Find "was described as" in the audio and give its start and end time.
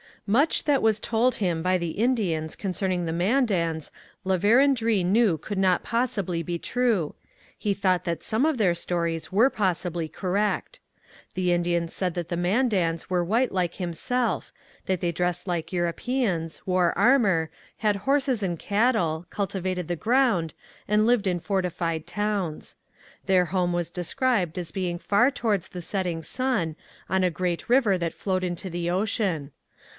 23.73-24.71